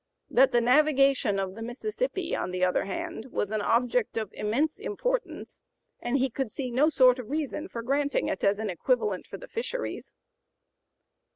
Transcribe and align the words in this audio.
That 0.31 0.51
the 0.51 0.61
navigation 0.61 1.37
of 1.39 1.53
the 1.53 1.61
Mississippi, 1.61 2.35
on 2.35 2.49
the 2.49 2.63
other 2.65 2.85
hand, 2.85 3.27
was 3.31 3.51
an 3.51 3.61
object 3.61 4.17
of 4.17 4.33
immense 4.33 4.79
importance, 4.79 5.61
and 5.99 6.17
he 6.17 6.31
could 6.31 6.49
see 6.49 6.71
no 6.71 6.89
sort 6.89 7.19
of 7.19 7.29
reason 7.29 7.67
for 7.67 7.83
granting 7.83 8.27
it 8.27 8.43
as 8.43 8.57
an 8.57 8.71
equivalent 8.71 9.27
for 9.27 9.37
the 9.37 9.47
fisheries." 9.47 10.15